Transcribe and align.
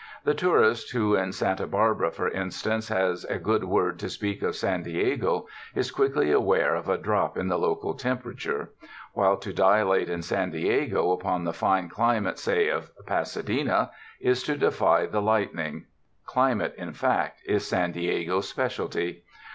The 0.23 0.33
tourist 0.33 0.91
who 0.93 1.13
in 1.13 1.31
Santa 1.31 1.67
Barbara, 1.67 2.09
for 2.09 2.27
instance, 2.27 2.87
has 2.87 3.23
a 3.25 3.37
good 3.37 3.63
word 3.65 3.99
to 3.99 4.09
speak 4.09 4.41
of 4.41 4.55
San 4.55 4.81
Diego, 4.81 5.45
is 5.75 5.91
quickly 5.91 6.31
aware 6.31 6.73
of 6.73 6.89
a 6.89 6.97
drop 6.97 7.37
in 7.37 7.47
the 7.49 7.59
local 7.59 7.93
temperature; 7.93 8.71
while 9.13 9.37
to 9.37 9.53
dilate 9.53 10.09
in 10.09 10.23
San 10.23 10.49
Diego 10.49 11.11
upon 11.11 11.43
the 11.43 11.53
fine 11.53 11.87
climate, 11.87 12.39
say 12.39 12.67
of 12.67 12.89
Pasadena, 13.05 13.91
is 14.19 14.41
to 14.41 14.57
defy 14.57 15.05
the 15.05 15.21
lightning. 15.21 15.85
Climate, 16.25 16.73
in 16.79 16.93
fact, 16.93 17.43
is 17.45 17.67
San 17.67 17.91
Diego's 17.91 18.49
specialty. 18.49 19.21